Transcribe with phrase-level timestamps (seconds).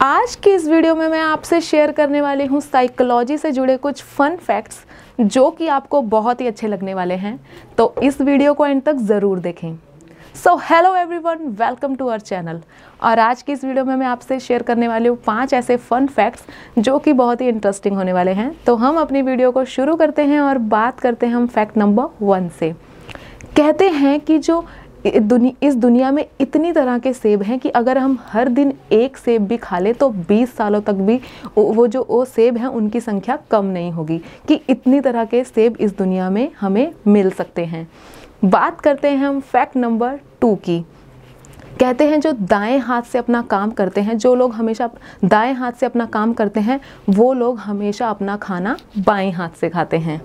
[0.00, 4.02] आज की इस वीडियो में मैं आपसे शेयर करने वाली हूँ साइकोलॉजी से जुड़े कुछ
[4.02, 4.78] फन फैक्ट्स
[5.20, 7.38] जो कि आपको बहुत ही अच्छे लगने वाले हैं।
[7.78, 9.74] तो इस वीडियो को एंड तक ज़रूर देखें।
[10.34, 12.60] So hello everyone welcome to our channel
[13.02, 16.06] और आज की इस वीडियो में मैं आपसे शेयर करने वाली हूँ पाँच ऐसे फन
[16.08, 16.44] फैक्ट्स
[16.78, 20.22] जो कि बहुत ही इंटरेस्टिंग होने वाले हैं। तो हम अपनी वीडियो को शुरू करते
[20.24, 22.72] हैं और बात करते हैं हम फैक्ट नंबर वन से।
[23.56, 24.64] कहते हैं कि जो
[25.06, 29.16] दुनि, इस दुनिया में इतनी तरह के सेब हैं कि अगर हम हर दिन एक
[29.16, 31.20] सेब भी खा लें तो 20 सालों तक भी
[31.56, 35.76] वो जो वो सेब हैं उनकी संख्या कम नहीं होगी कि इतनी तरह के सेब
[35.76, 37.88] इस दुनिया में हमें मिल सकते हैं।
[38.44, 40.80] बात करते हैं हम फैक्ट नंबर टू की।
[41.80, 44.90] कहते हैं जो दाएँ हाथ से अपना काम करते हैं जो लोग हमेशा
[45.24, 49.68] दाएँ हाथ से अपना काम करते हैं वो लोग हमेशा अपना खाना बाएँ हाथ से
[49.68, 50.20] खाते हैं।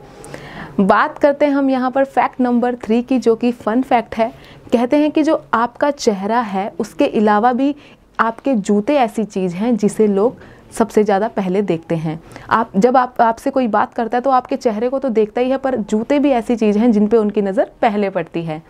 [0.79, 4.31] बात करते हैं हम यहाँ पर फैक्ट नंबर थ्री की, जो कि फ़न फैक्ट है।
[4.73, 7.75] कहते हैं कि जो आपका चेहरा है, उसके अलावा भी
[8.19, 10.37] आपके जूते ऐसी चीज़ हैं जिसे लोग
[10.71, 14.55] सबसे ज़्यादा पहले देखते हैं। आप, जब आप, आपसे कोई बात करता है तो आपके
[14.57, 17.41] चेहरे को तो देखता ही है, पर जूते भी ऐसी चीज़ हैं जिन पे उनकी
[17.41, 18.61] नज़र पहले पड़ती है।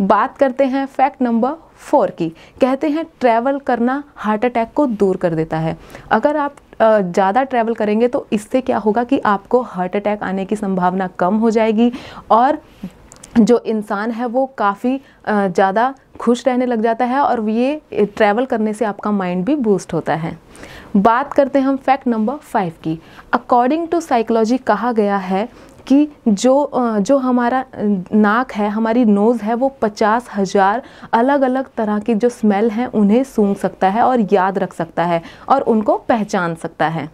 [0.00, 2.28] बात करते हैं फैक्ट नंबर फोर की।
[2.60, 5.76] कहते हैं ट्रैवल करना हार्ट अटैक को दूर कर देता है।
[6.10, 10.56] अगर आप ज़्यादा ट्रैवल करेंगे तो इससे क्या होगा कि आपको हार्ट अटैक आने की
[10.56, 11.92] संभावना कम हो जाएगी
[12.30, 12.58] और
[13.38, 14.96] जो इंसान है वो काफ़ी
[15.28, 19.92] ज़्यादा खुश रहने लग जाता है और ये ट्रैवल करने से आपका माइंड भी बूस्ट
[19.94, 20.36] होता है।
[20.96, 22.98] बात करते हैं हम फैक्ट नंबर फाइव की।
[23.32, 25.48] अकॉर्डिंग टू साइकोलॉजी कहा गया है
[25.88, 31.98] कि जो जो हमारा नाक है, हमारी नोज़ है, वो पचास हज़ार अलग अलग तरह
[31.98, 35.96] की जो स्मेल हैं, उन्हें सूंघ सकता है और याद रख सकता है और उनको
[36.08, 37.08] पहचान सकता है।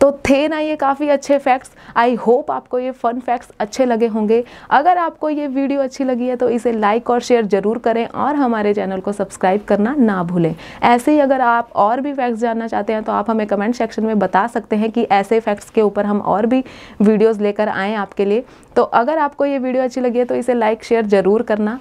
[0.00, 4.06] तो थे ना ये काफ़ी अच्छे फैक्ट्स आई होप आपको ये फ़न फैक्ट्स अच्छे लगे
[4.06, 4.42] होंगे.
[4.70, 8.34] अगर आपको ये वीडियो अच्छी लगी है तो इसे लाइक और शेयर ज़रूर करें और
[8.36, 10.54] हमारे चैनल को सब्सक्राइब करना ना भूलें.
[10.82, 14.04] ऐसे ही अगर आप और भी फैक्ट्स जानना चाहते हैं तो आप हमें कमेंट सेक्शन
[14.04, 16.62] में बता सकते हैं कि ऐसे फैक्ट्स के ऊपर हम और भी
[17.02, 18.44] वीडियोज़ लेकर आएँ आपके लिए.
[18.76, 21.78] तो अगर आपको ये वीडियो अच्छी लगी है तो इसे लाइक शेयर ज़रूर करना.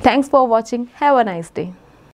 [0.00, 1.68] Thanks for watching have a nice day